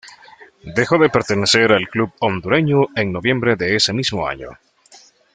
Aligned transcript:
Dejó 0.63 0.97
de 0.97 1.09
pertenecer 1.09 1.71
al 1.71 1.87
club 1.87 2.11
hondureño 2.21 2.87
en 2.95 3.11
noviembre 3.11 3.55
de 3.55 3.75
ese 3.75 3.93
mismo 3.93 4.27
año. 4.27 4.49